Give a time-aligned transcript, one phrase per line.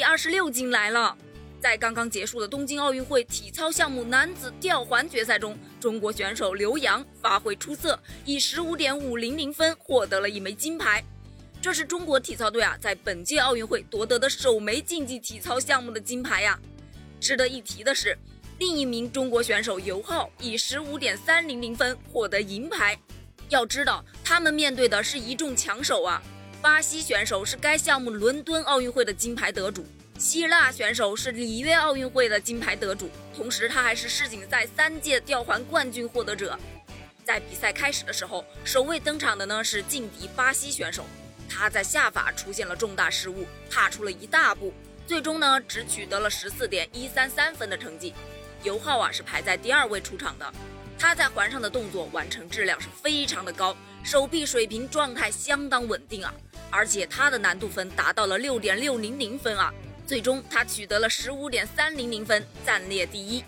[0.00, 1.14] 第二十六金来了。
[1.60, 11.04] 在刚刚结束的东京奥运会体操项目男子吊环决赛中，中国选手刘洋发挥出色，以十五点五零零分获得了一枚金牌。
[11.60, 16.58] 这是中国体操队啊在本届奥运会夺得的首枚竞技体操项目的金牌呀。
[17.20, 18.16] 值得一提的是，
[18.58, 22.98] 另一名中国选手尤浩以十五点三零零分获得银牌。
[23.50, 26.22] 要知道，他们面对的是一众强手啊。
[26.62, 29.86] 巴西选手是该项目伦敦奥运会的金牌得主。
[30.18, 36.58] 希腊选手是里约奥运会的金牌得主，同时他还是世锦赛三届吊环冠军获得者。
[37.24, 41.06] 在比赛开始的时候，首位登场的呢是劲敌巴西选手，
[41.48, 44.74] 他在下法出现了重大失误，踏出了一大步，
[45.06, 48.12] 最终呢只取得了十四点一三三分的成绩。
[48.62, 50.52] 尤浩啊是排在第二位出场的，
[51.00, 56.30] 他在环上的动作完成质量是非常的高，手臂水平状态相当稳定啊，
[56.68, 59.72] 而且他的难度分达到了六点六零零分啊。
[60.06, 63.42] 最终，他取得了十五点三零零分，暂列第一。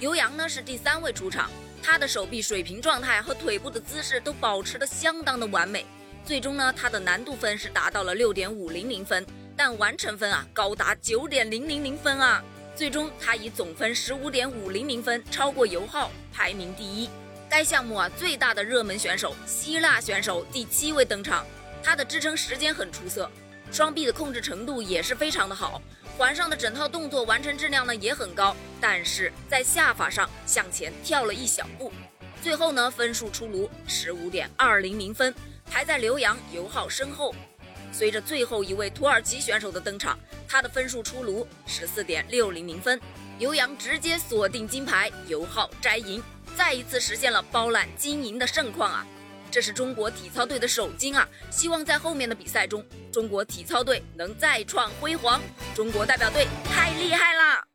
[0.00, 1.50] 刘洋呢是第三位出场，
[1.82, 5.86] 他的手臂水平状态和腿部的姿势都保持的相当的完美。
[6.26, 12.44] 最终呢，他的难度分是达到了六点五零零分，但完成分啊高达九点零零零分啊。
[12.74, 17.08] 最终，他以总分十五点五零零分超过尤浩，排名第一。
[17.48, 21.46] 该项目啊最大的热门选手希腊选手第七位登场，
[21.82, 23.30] 他的支撑时间很出色。
[23.70, 25.80] 双臂的控制程度也是非常的好，
[26.16, 31.92] 环上的整套动作完成质量呢也很高，但是在下法上向前跳了一小步，
[32.42, 35.34] 最后呢分数出炉十五点二零零分，
[35.70, 37.34] 排在刘洋、尤浩身后。
[37.92, 42.98] 随着最后一位土耳其选手的登场，他的分数出炉十四点六零零分，
[43.38, 46.22] 刘洋直接锁定金牌，尤浩摘银，
[46.56, 49.06] 再一次实现了包揽金银的盛况啊！
[49.50, 51.28] 这是中国体操队的首金啊！
[51.50, 55.40] 希望在后面的比赛中，中国体操队能再创辉煌。
[55.74, 57.71] 中国代表队太厉害了！